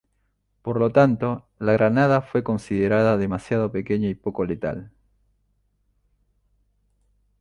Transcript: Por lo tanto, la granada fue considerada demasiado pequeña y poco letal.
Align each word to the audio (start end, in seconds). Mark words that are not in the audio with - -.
Por 0.63 0.79
lo 0.79 0.91
tanto, 0.91 1.47
la 1.59 1.73
granada 1.73 2.23
fue 2.23 2.41
considerada 2.43 3.17
demasiado 3.17 3.71
pequeña 3.71 4.09
y 4.09 4.15
poco 4.15 4.43
letal. 4.45 4.91